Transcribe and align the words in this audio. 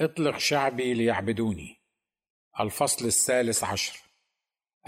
اطلق 0.00 0.38
شعبي 0.38 0.94
ليعبدوني. 0.94 1.76
الفصل 2.60 3.06
الثالث 3.06 3.64
عشر. 3.64 3.98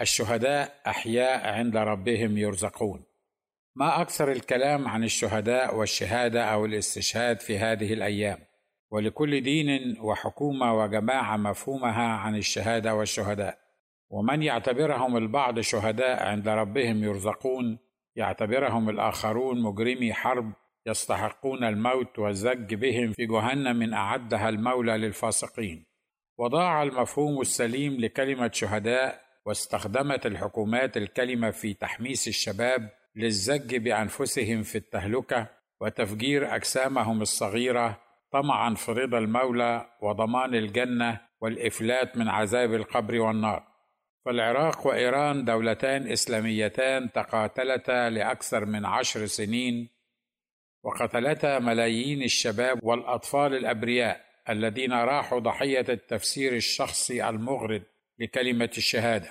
الشهداء 0.01 0.81
أحياء 0.87 1.49
عند 1.49 1.77
ربهم 1.77 2.39
يرزقون. 2.39 3.05
ما 3.75 4.03
أكثر 4.03 4.33
الكلام 4.33 4.89
عن 4.89 5.05
الشهداء 5.05 5.77
والشهادة 5.77 6.45
أو 6.45 6.65
الاستشهاد 6.65 7.41
في 7.41 7.59
هذه 7.59 7.93
الأيام. 7.93 8.39
ولكل 8.91 9.41
دين 9.41 9.99
وحكومة 10.01 10.75
وجماعة 10.79 11.37
مفهومها 11.37 12.09
عن 12.09 12.37
الشهادة 12.37 12.95
والشهداء. 12.95 13.59
ومن 14.11 14.43
يعتبرهم 14.43 15.17
البعض 15.17 15.61
شهداء 15.61 16.23
عند 16.23 16.49
ربهم 16.49 17.05
يرزقون 17.05 17.79
يعتبرهم 18.17 18.89
الآخرون 18.89 19.63
مجرمي 19.63 20.15
حرب 20.15 20.53
يستحقون 20.87 21.65
الموت 21.65 22.19
والزج 22.19 22.75
بهم 22.75 23.13
في 23.13 23.27
جهنم 23.27 23.95
أعدها 23.95 24.49
المولى 24.49 24.99
للفاسقين. 24.99 25.87
وضاع 26.39 26.83
المفهوم 26.83 27.41
السليم 27.41 27.97
لكلمة 28.01 28.51
شهداء 28.53 29.21
واستخدمت 29.47 30.27
الحكومات 30.27 30.97
الكلمة 30.97 31.51
في 31.51 31.75
تحميس 31.75 32.29
الشباب 32.29 32.91
للزج 33.17 33.77
بأنفسهم 33.77 34.63
في 34.63 34.79
التهلكة 34.79 35.47
وتفجير 35.81 36.55
أجسامهم 36.55 37.23
الصغيرة 37.23 38.01
طمعا 38.33 38.75
في 38.75 38.93
رضا 38.93 39.19
المولى 39.19 39.87
وضمان 40.03 40.55
الجنة 40.55 41.21
والإفلات 41.41 42.17
من 42.17 42.29
عذاب 42.29 42.75
القبر 42.75 43.21
والنار. 43.21 43.69
فالعراق 44.25 44.87
وإيران 44.87 45.45
دولتان 45.45 46.07
إسلاميتان 46.13 47.13
تقاتلتا 47.13 48.11
لأكثر 48.11 48.65
من 48.65 48.85
عشر 48.87 49.27
سنين 49.27 49.89
وقتلتا 50.89 51.59
ملايين 51.59 52.23
الشباب 52.23 52.85
والأطفال 52.85 53.55
الأبرياء 53.55 54.21
الذين 54.49 54.93
راحوا 54.93 55.39
ضحية 55.39 55.85
التفسير 55.89 56.53
الشخصي 56.53 57.29
المغرض 57.29 57.83
لكلمة 58.19 58.71
الشهادة. 58.77 59.31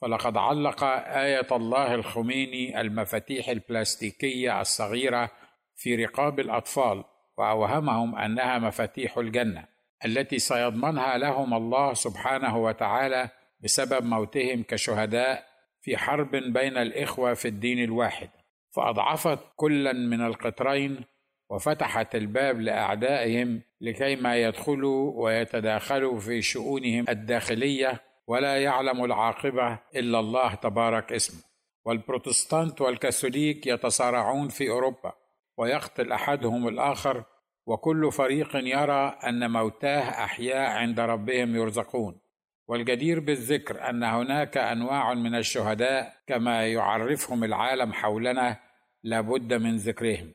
فلقد 0.00 0.36
علق 0.36 0.84
آية 1.06 1.46
الله 1.52 1.94
الخميني 1.94 2.80
المفاتيح 2.80 3.48
البلاستيكية 3.48 4.60
الصغيرة 4.60 5.30
في 5.76 6.04
رقاب 6.04 6.40
الأطفال 6.40 7.04
وأوهمهم 7.36 8.16
أنها 8.16 8.58
مفاتيح 8.58 9.18
الجنة 9.18 9.64
التي 10.04 10.38
سيضمنها 10.38 11.18
لهم 11.18 11.54
الله 11.54 11.94
سبحانه 11.94 12.56
وتعالى 12.56 13.28
بسبب 13.60 14.04
موتهم 14.04 14.62
كشهداء 14.62 15.44
في 15.80 15.96
حرب 15.96 16.30
بين 16.30 16.76
الإخوة 16.76 17.34
في 17.34 17.48
الدين 17.48 17.84
الواحد. 17.84 18.28
فأضعفت 18.76 19.38
كلا 19.56 19.92
من 19.92 20.20
القطرين 20.20 21.04
وفتحت 21.50 22.14
الباب 22.14 22.60
لأعدائهم 22.60 23.62
لكيما 23.80 24.36
يدخلوا 24.36 25.12
ويتداخلوا 25.24 26.18
في 26.18 26.42
شؤونهم 26.42 27.04
الداخلية 27.08 28.00
ولا 28.26 28.62
يعلم 28.62 29.04
العاقبة 29.04 29.78
إلا 29.96 30.20
الله 30.20 30.54
تبارك 30.54 31.12
اسمه 31.12 31.42
والبروتستانت 31.84 32.80
والكاثوليك 32.80 33.66
يتصارعون 33.66 34.48
في 34.48 34.70
أوروبا 34.70 35.12
ويقتل 35.58 36.12
أحدهم 36.12 36.68
الآخر 36.68 37.24
وكل 37.66 38.12
فريق 38.12 38.56
يرى 38.56 39.18
أن 39.28 39.50
موتاه 39.50 40.24
أحياء 40.24 40.70
عند 40.70 41.00
ربهم 41.00 41.56
يرزقون. 41.56 42.20
والجدير 42.68 43.20
بالذكر 43.20 43.88
أن 43.90 44.04
هناك 44.04 44.56
أنواع 44.56 45.14
من 45.14 45.34
الشهداء 45.34 46.14
كما 46.26 46.66
يعرفهم 46.66 47.44
العالم 47.44 47.92
حولنا 47.92 48.60
لابد 49.02 49.54
من 49.54 49.76
ذكرهم. 49.76 50.34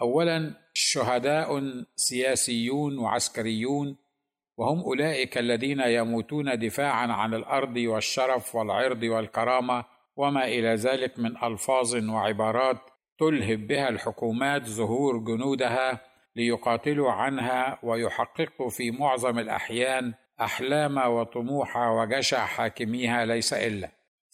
اولا 0.00 0.54
شهداء 0.74 1.62
سياسيون 1.96 2.98
وعسكريون 2.98 3.96
وهم 4.56 4.80
أولئك 4.80 5.38
الذين 5.38 5.80
يموتون 5.80 6.58
دفاعا 6.58 7.06
عن 7.06 7.34
الأرض 7.34 7.76
والشرف 7.76 8.54
والعرض 8.54 9.02
والكرامة 9.02 9.84
وما 10.16 10.44
إلى 10.44 10.74
ذلك 10.74 11.18
من 11.18 11.36
ألفاظ 11.44 11.94
وعبارات 11.94 12.76
تلهب 13.18 13.66
بها 13.66 13.88
الحكومات 13.88 14.66
ظهور 14.66 15.18
جنودها 15.18 16.00
ليقاتلوا 16.36 17.12
عنها 17.12 17.78
ويحققوا 17.82 18.70
في 18.70 18.90
معظم 18.90 19.38
الأحيان 19.38 20.14
أحلام 20.40 20.98
وطموح 20.98 21.76
وجشع 21.76 22.46
حاكميها 22.46 23.24
ليس 23.26 23.52
إلا. 23.52 23.90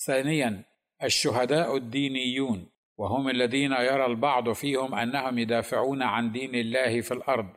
ثانيا 0.06 0.62
الشهداء 1.02 1.76
الدينيون 1.76 2.68
وهم 2.98 3.28
الذين 3.28 3.72
يرى 3.72 4.06
البعض 4.06 4.52
فيهم 4.52 4.94
أنهم 4.94 5.38
يدافعون 5.38 6.02
عن 6.02 6.32
دين 6.32 6.54
الله 6.54 7.00
في 7.00 7.14
الأرض 7.14 7.48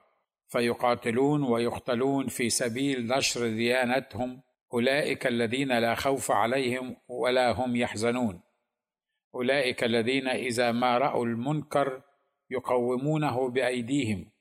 فيقاتلون 0.47 1.43
ويقتلون 1.43 2.27
في 2.27 2.49
سبيل 2.49 3.07
نشر 3.07 3.47
ديانتهم 3.47 4.41
أولئك 4.73 5.27
الذين 5.27 5.79
لا 5.79 5.95
خوف 5.95 6.31
عليهم 6.31 6.95
ولا 7.07 7.51
هم 7.51 7.75
يحزنون. 7.75 8.41
أولئك 9.35 9.83
الذين 9.83 10.27
إذا 10.27 10.71
ما 10.71 10.97
رأوا 10.97 11.25
المنكر 11.25 12.01
يقومونه 12.49 13.49
بأيديهم 13.49 14.31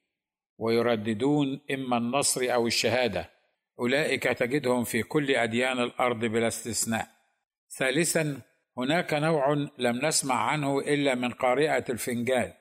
ويرددون 0.59 1.61
إما 1.71 1.97
النصر 1.97 2.55
أو 2.55 2.67
الشهادة. 2.67 3.32
أولئك 3.83 4.23
تجدهم 4.23 4.85
في 4.85 5.03
كل 5.03 5.31
أديان 5.31 5.79
الأرض 5.79 6.25
بلا 6.25 6.49
استثناء. 6.49 7.09
ثالثا 7.79 8.41
هناك 8.79 9.15
نوع 9.15 9.53
لم 9.79 10.07
نسمع 10.07 10.35
عنه 10.35 10.79
إلا 10.79 11.15
من 11.15 11.31
قارئة 11.31 11.85
الفنجان 11.91 12.53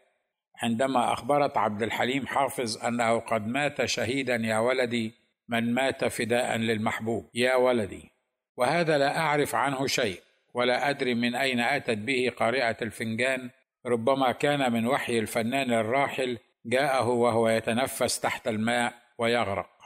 عندما 0.63 1.13
أخبرت 1.13 1.57
عبد 1.57 1.83
الحليم 1.83 2.27
حافظ 2.27 2.85
أنه 2.85 3.19
قد 3.19 3.47
مات 3.47 3.85
شهيدا 3.85 4.35
يا 4.35 4.59
ولدي 4.59 5.13
من 5.47 5.73
مات 5.73 6.05
فداء 6.05 6.57
للمحبوب. 6.57 7.29
يا 7.33 7.55
ولدي 7.55 8.11
وهذا 8.57 8.97
لا 8.97 9.17
أعرف 9.17 9.55
عنه 9.55 9.87
شيء 9.87 10.21
ولا 10.53 10.89
أدري 10.89 11.13
من 11.13 11.35
أين 11.35 11.59
أتت 11.59 11.97
به 11.97 12.31
قارئة 12.37 12.77
الفنجان 12.81 13.49
ربما 13.85 14.31
كان 14.31 14.73
من 14.73 14.87
وحي 14.87 15.19
الفنان 15.19 15.73
الراحل 15.73 16.37
جاءه 16.65 17.07
وهو 17.09 17.49
يتنفس 17.49 18.19
تحت 18.19 18.47
الماء 18.47 18.93
ويغرق. 19.17 19.80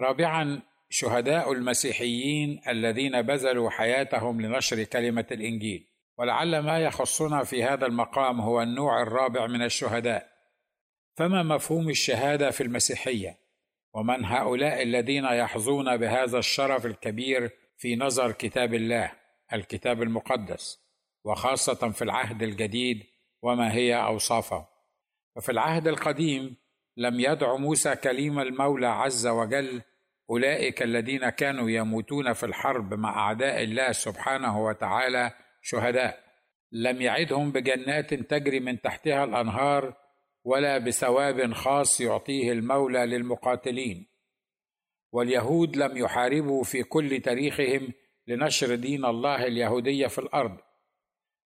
رابعا 0.00 0.62
شهداء 0.90 1.52
المسيحيين 1.52 2.60
الذين 2.68 3.22
بذلوا 3.22 3.70
حياتهم 3.70 4.40
لنشر 4.40 4.84
كلمة 4.84 5.26
الإنجيل. 5.30 5.86
ولعل 6.18 6.58
ما 6.58 6.78
يخصنا 6.78 7.44
في 7.44 7.64
هذا 7.64 7.86
المقام 7.86 8.40
هو 8.40 8.62
النوع 8.62 9.02
الرابع 9.02 9.46
من 9.46 9.62
الشهداء. 9.62 10.30
فما 11.16 11.42
مفهوم 11.42 11.88
الشهادة 11.88 12.50
في 12.50 12.62
المسيحية؟ 12.62 13.36
ومن 13.94 14.24
هؤلاء 14.24 14.82
الذين 14.82 15.24
يحظون 15.24 15.96
بهذا 15.96 16.38
الشرف 16.38 16.86
الكبير 16.86 17.50
في 17.76 17.96
نظر 17.96 18.32
كتاب 18.32 18.74
الله 18.74 19.12
الكتاب 19.52 20.02
المقدس 20.02 20.78
وخاصة 21.24 21.90
في 21.90 22.02
العهد 22.02 22.42
الجديد 22.42 23.04
وما 23.42 23.72
هي 23.72 23.94
أوصافه. 23.94 24.66
ففي 25.36 25.52
العهد 25.52 25.88
القديم 25.88 26.56
لم 26.96 27.20
يدع 27.20 27.56
موسى 27.56 27.96
كليم 27.96 28.38
المولى 28.38 28.86
عز 28.86 29.26
وجل 29.26 29.82
أولئك 30.30 30.82
الذين 30.82 31.28
كانوا 31.28 31.70
يموتون 31.70 32.32
في 32.32 32.46
الحرب 32.46 32.94
مع 32.94 33.26
أعداء 33.26 33.62
الله 33.62 33.92
سبحانه 33.92 34.64
وتعالى 34.64 35.30
شهداء. 35.62 36.20
لم 36.72 37.02
يعدهم 37.02 37.52
بجنات 37.52 38.14
تجري 38.14 38.60
من 38.60 38.80
تحتها 38.80 39.24
الأنهار 39.24 39.94
ولا 40.44 40.78
بثواب 40.78 41.52
خاص 41.52 42.00
يعطيه 42.00 42.52
المولى 42.52 43.06
للمقاتلين. 43.06 44.06
واليهود 45.12 45.76
لم 45.76 45.96
يحاربوا 45.96 46.64
في 46.64 46.82
كل 46.82 47.20
تاريخهم 47.20 47.92
لنشر 48.26 48.74
دين 48.74 49.04
الله 49.04 49.46
اليهودية 49.46 50.06
في 50.06 50.18
الأرض 50.18 50.56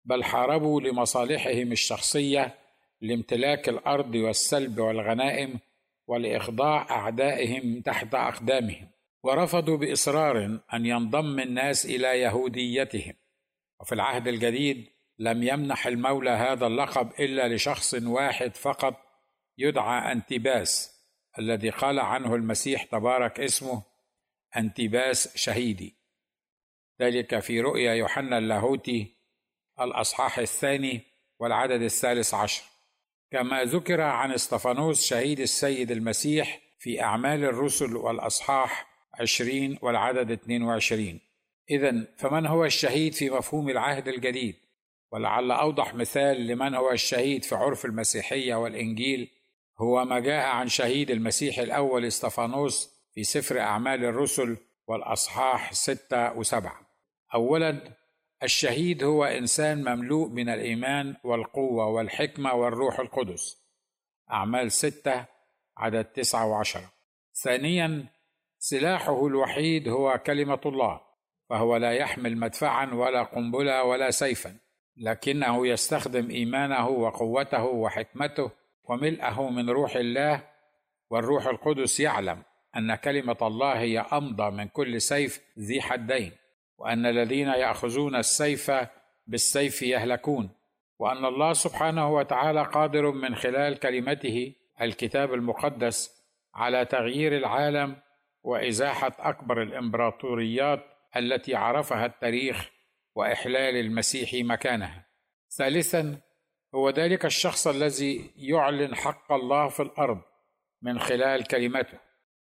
بل 0.05 0.25
حاربوا 0.25 0.81
لمصالحهم 0.81 1.73
الشخصية 1.73 2.55
لامتلاك 3.01 3.69
الأرض 3.69 4.15
والسلب 4.15 4.79
والغنائم 4.79 5.59
ولإخضاع 6.07 6.91
أعدائهم 6.91 7.81
تحت 7.81 8.15
أقدامهم 8.15 8.89
ورفضوا 9.23 9.77
بإصرار 9.77 10.61
أن 10.75 10.87
ينضم 10.87 11.41
الناس 11.41 11.87
إلى 11.87 12.21
يهوديتهم. 12.21 13.15
وفي 13.81 13.93
العهد 13.95 14.29
الجديد 14.29 14.87
لم 15.19 15.43
يمنح 15.43 15.87
المولى 15.87 16.31
هذا 16.31 16.67
اللقب 16.67 17.11
إلا 17.21 17.55
لشخص 17.55 17.95
واحد 17.95 18.57
فقط 18.57 18.95
يدعى 19.59 20.13
انتباس 20.13 20.93
الذي 21.39 21.71
قال 21.71 22.01
عنه 22.01 22.35
المسيح 22.35 22.85
تبارك 22.85 23.41
اسمه 23.41 23.83
انتباس 24.57 25.37
شهيدي. 25.37 25.95
ذلك 27.01 27.39
في 27.39 27.61
رؤيا 27.61 27.95
يوحنا 27.95 28.39
اللاهوتي 28.39 29.17
الأصحاح 29.81 30.39
الثاني 30.39 31.01
والعدد 31.39 31.83
الثالث 31.83 32.35
عشر. 32.35 32.72
كما 33.33 33.65
ذكر 33.65 34.01
عن 34.01 34.33
استفانوس 34.33 35.07
شهيد 35.07 35.41
السيد 35.41 35.91
المسيح 35.91 36.61
في 36.79 37.03
أعمال 37.03 37.45
الرسل 37.45 37.97
والأصحاح 37.97 38.87
عشرين 39.21 39.79
والعدد 39.83 40.31
22 40.31 41.21
إذا 41.71 42.07
فمن 42.17 42.47
هو 42.47 42.65
الشهيد 42.65 43.15
في 43.15 43.31
مفهوم 43.31 43.69
العهد 43.69 44.09
الجديد؟ 44.09 44.57
ولعل 45.13 45.51
أوضح 45.51 45.95
مثال 45.95 46.47
لمن 46.47 46.75
هو 46.75 46.91
الشهيد 46.91 47.45
في 47.45 47.55
عرف 47.55 47.85
المسيحية 47.85 48.55
والإنجيل. 48.55 49.31
هو 49.81 50.05
ما 50.05 50.21
جاء 50.21 50.47
عن 50.47 50.69
شهيد 50.69 51.11
المسيح 51.11 51.59
الأول 51.59 52.05
استفانوس 52.05 52.91
في 53.15 53.25
سفر 53.25 53.61
أعمال 53.61 54.05
الرسل 54.05 54.57
والأصحاح 54.87 55.73
ستة 55.73 56.39
وسبعة. 56.39 56.81
أولا 57.35 57.97
الشهيد 58.43 59.05
هو 59.05 59.25
إنسان 59.25 59.85
مملوء 59.85 60.29
من 60.29 60.49
الإيمان 60.49 61.17
والقوة 61.25 61.87
والحكمة 61.87 62.55
والروح 62.55 63.01
القدس. 63.01 63.63
أعمال 64.31 64.73
ستة 64.73 65.25
عدد 65.77 66.05
تسعة 66.05 66.47
وعشرة. 66.47 66.93
ثانيا 67.43 68.07
سلاحه 68.59 69.27
الوحيد 69.27 69.89
هو 69.89 70.19
كلمة 70.19 70.61
الله 70.67 71.01
فهو 71.49 71.77
لا 71.77 71.93
يحمل 71.93 72.37
مدفعا 72.37 72.95
ولا 72.95 73.23
قنبلة 73.23 73.85
ولا 73.85 74.11
سيفا 74.11 74.57
لكنه 74.97 75.67
يستخدم 75.67 76.31
إيمانه 76.31 76.89
وقوته 76.89 77.65
وحكمته 77.65 78.51
وملئه 78.85 79.51
من 79.51 79.71
روح 79.71 79.97
الله 79.97 80.49
والروح 81.11 81.47
القدس 81.47 82.01
يعلم 82.01 82.43
أن 82.77 82.95
كلمة 82.95 83.37
الله 83.43 83.73
هي 83.73 83.99
أمضى 83.99 84.51
من 84.51 84.69
كل 84.69 85.01
سيف 85.01 85.41
ذي 85.59 85.83
حدين. 85.83 86.33
وأن 86.83 87.07
الذين 87.07 87.49
يأخذون 87.49 88.17
السيف 88.17 88.73
بالسيف 89.27 89.83
يهلكون 89.83 90.51
وأن 90.99 91.25
الله 91.25 91.53
سبحانه 91.53 92.15
وتعالى 92.15 92.63
قادر 92.63 93.11
من 93.11 93.35
خلال 93.35 93.79
كلمته 93.79 94.55
الكتاب 94.81 95.35
المقدس 95.35 96.11
على 96.55 96.85
تغيير 96.85 97.37
العالم 97.37 97.97
وإزاحة 98.43 99.13
أكبر 99.19 99.63
الإمبراطوريات 99.63 100.85
التي 101.17 101.55
عرفها 101.55 102.07
التاريخ 102.07 102.71
وإحلال 103.15 103.77
المسيح 103.77 104.31
مكانها. 104.35 105.07
ثالثا 105.59 106.21
هو 106.75 106.91
ذلك 106.91 107.25
الشخص 107.25 107.67
الذي 107.67 108.31
يعلن 108.37 108.95
حق 108.95 109.33
الله 109.33 109.69
في 109.69 109.83
الأرض 109.83 110.21
من 110.83 110.99
خلال 110.99 111.45
كلمته 111.45 111.99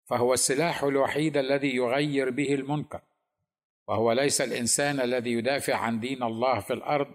فهو 0.04 0.32
السلاح 0.32 0.82
الوحيد 0.82 1.36
الذي 1.36 1.76
يغير 1.76 2.30
به 2.30 2.54
المنكر. 2.54 3.00
وهو 3.88 4.12
ليس 4.12 4.40
الإنسان 4.40 5.00
الذي 5.00 5.32
يدافع 5.32 5.74
عن 5.74 6.00
دين 6.00 6.22
الله 6.22 6.60
في 6.60 6.72
الأرض 6.72 7.14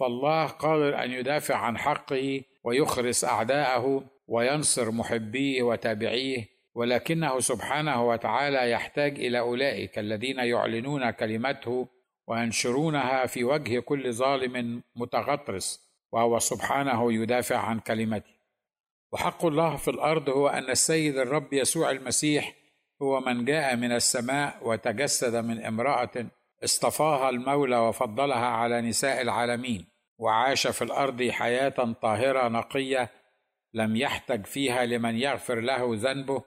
فالله 0.00 0.46
قادر 0.46 1.04
أن 1.04 1.10
يدافع 1.10 1.56
عن 1.56 1.78
حقه 1.78 2.42
ويخرس 2.64 3.24
أعداءه 3.24 4.04
وينصر 4.28 4.90
محبيه 4.90 5.62
وتابعيه 5.62 6.48
ولكنه 6.74 7.40
سبحانه 7.40 8.08
وتعالى 8.08 8.70
يحتاج 8.70 9.18
إلى 9.18 9.38
أولئك 9.38 9.98
الذين 9.98 10.38
يعلنون 10.38 11.10
كلمته 11.10 11.88
وينشرونها 12.26 13.26
في 13.26 13.44
وجه 13.44 13.80
كل 13.80 14.12
ظالم 14.12 14.82
متغطرس 14.96 15.86
وهو 16.12 16.38
سبحانه 16.38 17.12
يدافع 17.12 17.56
عن 17.56 17.80
كلمته. 17.80 18.36
وحق 19.12 19.46
الله 19.46 19.76
في 19.76 19.88
الأرض 19.90 20.28
هو 20.28 20.48
أن 20.48 20.70
السيد 20.70 21.18
الرب 21.18 21.52
يسوع 21.52 21.90
المسيح 21.90 22.54
هو 23.02 23.20
من 23.20 23.44
جاء 23.44 23.76
من 23.76 23.92
السماء 23.92 24.58
وتجسد 24.62 25.34
من 25.34 25.64
امرأة 25.64 26.26
اصطفاها 26.64 27.28
المولى 27.30 27.76
وفضلها 27.76 28.46
على 28.46 28.80
نساء 28.80 29.22
العالمين 29.22 29.86
وعاش 30.18 30.66
في 30.66 30.82
الأرض 30.82 31.28
حياة 31.28 31.92
طاهرة 32.02 32.48
نقية 32.48 33.10
لم 33.74 33.96
يحتج 33.96 34.46
فيها 34.46 34.84
لمن 34.84 35.16
يغفر 35.16 35.60
له 35.60 35.90
ذنبه 35.92 36.42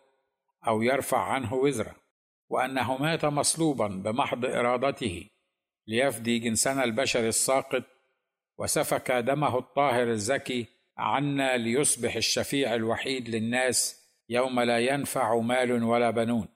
أو 0.68 0.82
يرفع 0.82 1.24
عنه 1.24 1.54
وزره 1.54 1.96
وأنه 2.50 2.98
مات 2.98 3.26
مصلوبا 3.26 3.88
بمحض 3.88 4.46
إرادته 4.46 5.30
ليفدي 5.88 6.40
جنسنا 6.40 6.84
البشر 6.84 7.28
الساقط 7.28 7.84
وسفك 8.58 9.12
دمه 9.12 9.58
الطاهر 9.58 10.08
الزكي 10.08 10.66
عنا 10.98 11.58
ليصبح 11.58 12.16
الشفيع 12.16 12.76
الوحيد 12.76 13.30
للناس 13.30 13.99
يوم 14.30 14.60
لا 14.60 14.80
ينفع 14.80 15.40
مال 15.40 15.84
ولا 15.84 16.10
بنون. 16.10 16.48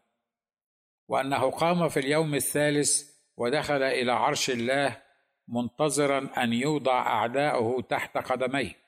وأنه 1.08 1.52
قام 1.52 1.90
في 1.90 2.00
اليوم 2.00 2.36
الثالث 2.36 3.14
ودخل 3.38 3.84
إلى 3.84 4.12
عرش 4.12 4.50
الله 4.50 5.02
منتظرا 5.48 6.30
أن 6.44 6.54
يوضع 6.54 7.08
أعداؤه 7.08 7.81
تحت 7.81 8.18
قدميه 8.18 8.84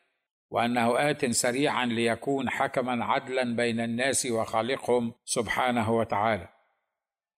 وأنه 0.49 1.09
آت 1.09 1.25
سريعا 1.25 1.85
ليكون 1.85 2.49
حكما 2.49 3.05
عدلا 3.05 3.55
بين 3.55 3.79
الناس 3.79 4.25
وخالقهم 4.25 5.13
سبحانه 5.25 5.91
وتعالى. 5.91 6.47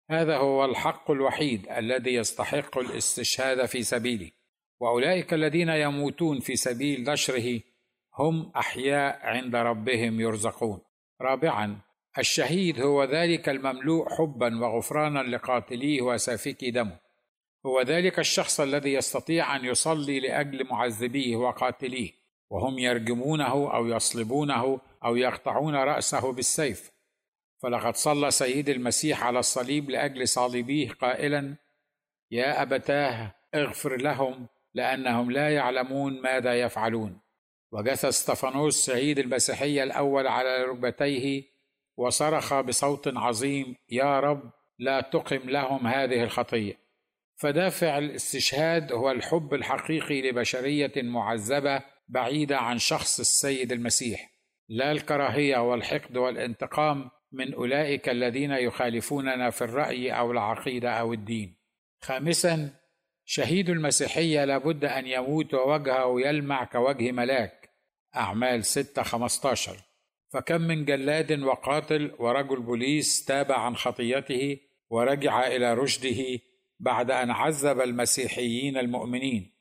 هذا 0.10 0.38
هو 0.38 0.66
الحق 0.66 1.12
الوحيد 1.12 1.70
الذي 1.70 2.14
يستحق 2.14 2.78
الاستشهاد 2.78 3.66
في 3.66 3.84
سبيله. 3.84 4.32
وأولئك 4.80 5.34
الذين 5.34 5.70
يموتون 5.70 6.40
في 6.40 6.56
سبيل 6.56 7.04
نشره 7.04 7.62
هم 8.14 8.52
أحياء 8.56 9.20
عند 9.26 9.56
ربهم 9.56 10.22
يرزقون. 10.22 10.87
رابعا 11.22 11.80
الشهيد 12.18 12.82
هو 12.82 13.04
ذلك 13.04 13.50
المملوء 13.50 14.10
حبا 14.10 14.60
وغفرانا 14.60 15.20
لقاتليه 15.20 16.02
وسافكي 16.02 16.72
دمه. 16.72 17.00
هو 17.66 17.82
ذلك 17.82 18.20
الشخص 18.20 18.60
الذي 18.60 18.94
يستطيع 18.94 19.56
أن 19.56 19.66
يصلي 19.66 20.20
لأجل 20.20 20.68
معذبيه 20.68 21.36
وقاتليه 21.36 22.12
وهم 22.50 22.80
يرجمونه 22.80 23.74
أو 23.74 23.88
يصلبونه 23.88 24.80
أو 25.06 25.16
يقطعون 25.16 25.76
رأسه 25.76 26.34
بالسيف. 26.34 26.92
فلقد 27.60 27.96
صلى 27.96 28.32
سيد 28.32 28.70
المسيح 28.70 29.24
على 29.24 29.40
الصليب 29.40 29.90
لأجل 29.90 30.28
صالبيه 30.28 30.90
قائلا 30.90 31.56
يا 32.32 32.62
أبتاه 32.62 33.36
اغفر 33.56 33.96
لهم 33.96 34.48
لأنهم 34.74 35.32
لا 35.32 35.56
يعلمون 35.56 36.22
ماذا 36.22 36.62
يفعلون. 36.62 37.20
وجث 37.78 38.06
استفانوس 38.06 38.88
شهيد 38.88 39.20
المسيحية 39.20 39.84
الأول 39.84 40.28
على 40.28 40.64
ركبتيه 40.64 41.44
وصرخ 41.98 42.62
بصوت 42.62 43.08
عظيم 43.18 43.76
يا 43.90 44.20
رب 44.20 44.52
لا 44.80 45.02
تقم 45.02 45.50
لهم 45.50 45.88
هذه 45.88 46.24
الخطية. 46.24 46.74
فدافع 47.36 47.98
الاستشهاد 47.98 48.92
هو 48.92 49.12
الحب 49.12 49.54
الحقيقي 49.54 50.30
لبشرية 50.30 50.92
معذبة 50.96 51.84
بعيدة 52.08 52.58
عن 52.58 52.78
شخص 52.78 53.20
السيد 53.20 53.72
المسيح. 53.72 54.30
لا 54.70 54.92
الكراهية 54.92 55.58
والحقد 55.58 56.18
والانتقام 56.18 57.10
من 57.32 57.54
أولئك 57.54 58.10
الذين 58.10 58.52
يخالفوننا 58.52 59.50
في 59.50 59.64
الرأي 59.64 60.12
أو 60.12 60.32
العقيدة 60.32 60.90
أو 60.90 61.14
الدين. 61.14 61.58
خامسا 62.02 62.70
شهيد 63.26 63.70
المسيحية 63.70 64.46
لابد 64.46 64.86
أن 64.86 65.08
يموت 65.08 65.54
ووجهه 65.54 66.22
يلمع 66.22 66.64
كوجه 66.64 67.12
ملاك. 67.12 67.57
أعمال 68.16 68.66
6 68.66 69.04
15 69.04 69.78
فكم 70.30 70.62
من 70.62 70.86
جلاد 70.86 71.40
وقاتل 71.40 72.16
ورجل 72.20 72.60
بوليس 72.60 73.26
تاب 73.26 73.52
عن 73.52 73.76
خطيته 73.76 74.60
ورجع 74.90 75.48
إلى 75.48 75.74
رشده 75.74 76.40
بعد 76.80 77.12
أن 77.12 77.32
عذب 77.32 77.82
المسيحيين 77.82 78.78
المؤمنين. 78.78 79.54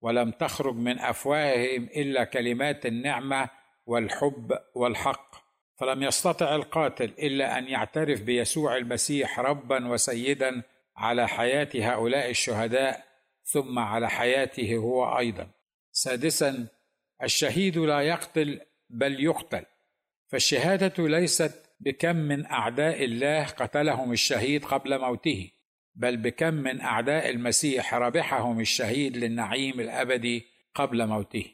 ولم 0.00 0.30
تخرج 0.30 0.74
من 0.74 0.98
أفواههم 0.98 1.84
إلا 1.84 2.24
كلمات 2.24 2.86
النعمة 2.86 3.50
والحب 3.86 4.58
والحق. 4.74 5.34
فلم 5.80 6.02
يستطع 6.02 6.54
القاتل 6.54 7.04
إلا 7.04 7.58
أن 7.58 7.68
يعترف 7.68 8.22
بيسوع 8.22 8.76
المسيح 8.76 9.40
ربا 9.40 9.88
وسيدا 9.88 10.62
على 10.96 11.28
حياة 11.28 11.68
هؤلاء 11.74 12.30
الشهداء 12.30 13.04
ثم 13.44 13.78
على 13.78 14.10
حياته 14.10 14.76
هو 14.76 15.18
أيضا. 15.18 15.50
سادسا 15.92 16.68
الشهيد 17.22 17.78
لا 17.78 18.00
يقتل 18.00 18.60
بل 18.90 19.24
يقتل. 19.24 19.64
فالشهادة 20.28 21.08
ليست 21.08 21.70
بكم 21.80 22.16
من 22.16 22.46
أعداء 22.46 23.04
الله 23.04 23.44
قتلهم 23.44 24.12
الشهيد 24.12 24.64
قبل 24.64 24.98
موته 25.00 25.50
بل 25.94 26.16
بكم 26.16 26.54
من 26.54 26.80
أعداء 26.80 27.30
المسيح 27.30 27.94
ربحهم 27.94 28.60
الشهيد 28.60 29.16
للنعيم 29.16 29.80
الأبدي 29.80 30.46
قبل 30.74 31.06
موته. 31.06 31.44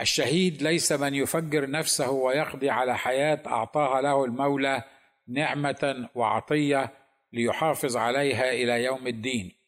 الشهيد 0.00 0.62
ليس 0.62 0.92
من 0.92 1.14
يفجر 1.14 1.70
نفسه 1.70 2.10
ويقضي 2.10 2.70
على 2.70 2.98
حياة 2.98 3.42
أعطاها 3.46 4.02
له 4.02 4.24
المولى 4.24 4.82
نعمة 5.28 6.08
وعطية 6.14 6.92
ليحافظ 7.32 7.96
عليها 7.96 8.52
إلى 8.52 8.84
يوم 8.84 9.06
الدين. 9.06 9.59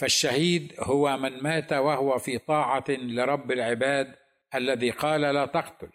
فالشهيد 0.00 0.74
هو 0.78 1.16
من 1.16 1.42
مات 1.42 1.72
وهو 1.72 2.18
في 2.18 2.38
طاعة 2.38 2.84
لرب 2.88 3.52
العباد 3.52 4.14
الذي 4.54 4.90
قال 4.90 5.20
لا 5.20 5.46
تقتل 5.46 5.88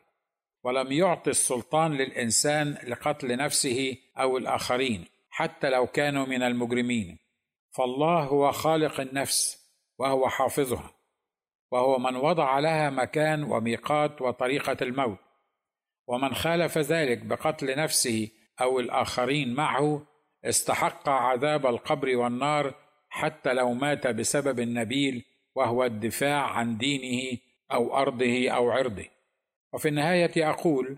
ولم 0.64 0.92
يعطي 0.92 1.30
السلطان 1.30 1.94
للإنسان 1.94 2.78
لقتل 2.88 3.38
نفسه 3.38 3.98
أو 4.18 4.38
الآخرين 4.38 5.06
حتى 5.30 5.70
لو 5.70 5.88
كانوا 5.88 6.26
من 6.26 6.44
المجرمين. 6.44 7.18
فالله 7.72 8.24
هو 8.24 8.52
خالق 8.52 9.00
النفس 9.00 9.70
وهو 10.00 10.30
حافظها 10.30 10.94
وهو 11.72 12.00
من 12.00 12.16
وضع 12.16 12.60
لها 12.60 12.90
مكان 12.90 13.44
وميقات 13.44 14.22
وطريقة 14.22 14.78
الموت 14.82 15.20
ومن 16.08 16.36
خالف 16.36 16.78
ذلك 16.78 17.18
بقتل 17.18 17.78
نفسه 17.78 18.30
أو 18.62 18.80
الآخرين 18.80 19.54
معه 19.54 20.08
استحق 20.46 21.10
عذاب 21.10 21.66
القبر 21.66 22.16
والنار 22.16 22.85
حتى 23.16 23.54
لو 23.54 23.74
مات 23.74 24.08
بسبب 24.08 24.60
النبيل 24.60 25.24
وهو 25.56 25.86
الدفاع 25.86 26.42
عن 26.42 26.78
دينه 26.78 27.38
أو 27.72 27.98
أرضه 27.98 28.50
أو 28.50 28.72
عرضه. 28.72 29.06
وفي 29.74 29.88
النهاية 29.88 30.50
أقول 30.50 30.98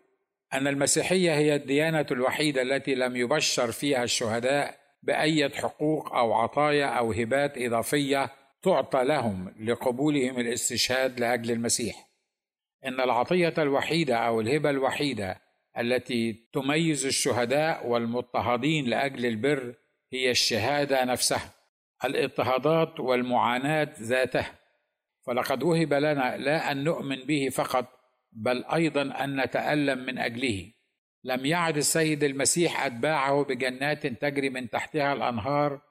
أن 0.54 0.68
المسيحية 0.68 1.34
هي 1.34 1.56
الديانة 1.56 2.06
الوحيدة 2.12 2.62
التي 2.62 2.96
لم 2.96 3.16
يبشر 3.16 3.72
فيها 3.72 4.04
الشهداء 4.04 4.80
باية 5.04 5.52
حقوق 5.52 6.16
أو 6.16 6.34
عطايا 6.34 6.86
أو 6.86 7.12
هبات 7.12 7.58
إضافية 7.58 8.30
تعطى 8.62 9.04
لهم 9.04 9.54
لقبولهم 9.60 10.40
الاستشهاد 10.40 11.20
لأجل 11.20 11.52
المسيح. 11.52 12.08
إن 12.86 13.02
العطية 13.02 13.54
الوحيدة 13.58 14.16
أو 14.16 14.42
الهبة 14.42 14.70
الوحيدة 14.70 15.42
التي 15.78 16.34
تميز 16.54 17.06
الشهداء 17.06 17.88
والمضطهدين 17.88 18.86
لأجل 18.86 19.26
البر 19.26 19.74
هي 20.14 20.32
الشهادة 20.32 21.04
نفسها. 21.04 21.57
الاضطهادات 22.06 23.00
والمعاناة 23.00 23.94
ذاتها. 24.02 24.60
فلقد 25.28 25.64
وهب 25.64 25.94
لنا 25.94 26.38
لا 26.38 26.72
أن 26.72 26.84
نؤمن 26.84 27.16
به 27.16 27.50
فقط 27.50 27.86
بل 28.32 28.66
أيضا 28.66 29.02
أن 29.02 29.42
نتألم 29.42 30.06
من 30.06 30.18
أجله. 30.18 30.72
لم 31.24 31.46
يعد 31.46 31.78
السيد 31.78 32.24
المسيح 32.24 32.86
أتباعه 32.86 33.44
بجنات 33.44 34.08
تجري 34.08 34.50
من 34.50 34.70
تحتها 34.70 35.14
الأنهار 35.14 35.82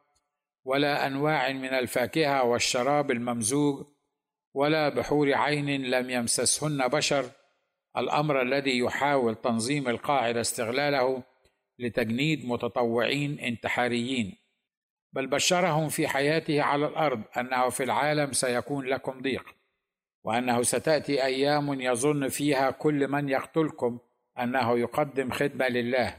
ولا 0.65 1.07
أنواع 1.07 1.53
من 1.53 1.69
الفاكهة 1.69 2.45
والشراب 2.45 3.11
الممزوج 3.11 3.87
ولا 4.55 4.89
بحور 4.89 5.35
عين 5.35 5.83
لم 5.83 6.11
يمسسهن 6.11 6.89
بشر. 6.89 7.31
الأمر 7.97 8.43
الذي 8.43 8.79
يحاول 8.79 9.35
تنظيم 9.35 9.89
القاعدة 9.89 10.41
استغلاله 10.41 11.23
لتجنيد 11.79 12.47
متطوعين 12.47 13.39
انتحاريين. 13.39 14.46
بل 15.17 15.27
بشرهم 15.27 15.89
في 15.89 16.09
حياته 16.09 16.63
على 16.63 16.87
الأرض 16.87 17.23
أنه 17.39 17.69
في 17.69 17.83
العالم 17.83 18.33
سيكون 18.33 18.87
لكم 18.87 19.23
ضيق 19.23 19.45
وأنه 20.25 20.63
ستأتي 20.63 21.25
أيام 21.25 21.81
يظن 21.81 22.29
فيها 22.29 22.71
كل 22.71 23.09
من 23.09 23.29
يقتلكم 23.29 23.99
أنه 24.39 24.79
يقدم 24.79 25.31
خدمة 25.31 25.69
لله. 25.69 26.17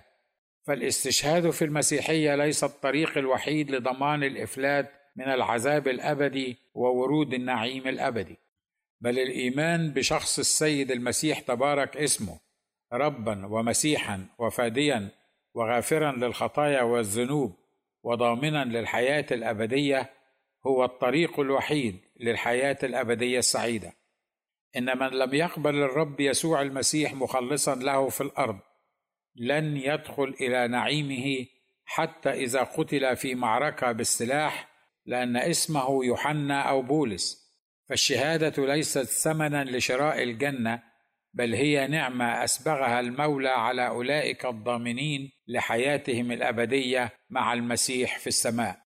فالاستشهاد 0.67 1.49
في 1.49 1.65
المسيحية 1.65 2.35
ليس 2.35 2.63
الطريق 2.63 3.17
الوحيد 3.17 3.71
لضمان 3.71 4.23
الإفلات 4.23 4.91
من 5.15 5.25
العذاب 5.25 5.87
الأبدي 5.87 6.57
وورود 6.73 7.33
النعيم 7.33 7.87
الأبدي 7.87 8.37
بل 9.01 9.19
الإيمان 9.19 9.91
بشخص 9.91 10.39
السيد 10.39 10.91
المسيح 10.91 11.39
تبارك 11.39 11.97
اسمه 11.97 12.39
ربا 12.93 13.45
ومسيحا 13.45 14.25
وفاديا 14.39 15.09
وغافرا 15.53 16.11
للخطايا 16.11 16.81
والذنوب. 16.81 17.66
وضامنا 18.07 18.65
للحياة 18.65 19.25
الأبدية 19.31 20.09
هو 20.65 20.85
الطريق 20.85 21.39
الوحيد 21.39 21.99
للحياة 22.19 22.77
الأبدية 22.83 23.39
السعيدة. 23.39 23.93
إن 24.77 24.97
من 24.97 25.07
لم 25.07 25.33
يقبل 25.33 25.75
الرب 25.75 26.19
يسوع 26.19 26.61
المسيح 26.61 27.13
مخلصا 27.13 27.75
له 27.75 28.09
في 28.09 28.21
الأرض 28.21 28.59
لن 29.35 29.77
يدخل 29.77 30.35
إلى 30.41 30.67
نعيمه 30.67 31.45
حتى 31.85 32.29
إذا 32.29 32.63
قتل 32.63 33.15
في 33.15 33.35
معركة 33.35 33.91
بالسلاح 33.91 34.69
لأن 35.05 35.37
اسمه 35.37 36.05
يوحنا 36.05 36.61
أو 36.61 36.81
بولس. 36.81 37.47
فالشهادة 37.89 38.65
ليست 38.65 39.03
ثمنا 39.03 39.63
لشراء 39.63 40.23
الجنة 40.23 40.83
بل 41.37 41.53
هي 41.53 41.87
نعمة 41.87 42.43
أسبغها 42.43 42.99
المولى 42.99 43.49
على 43.49 43.87
أولئك 43.87 44.45
الضامنين 44.45 45.31
لحياتهم 45.47 46.31
الأبدية 46.31 47.13
مع 47.29 47.53
المسيح 47.53 48.19
في 48.19 48.27
السماء. 48.27 48.86